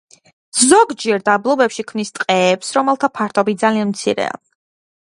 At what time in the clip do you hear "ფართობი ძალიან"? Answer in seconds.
3.21-3.91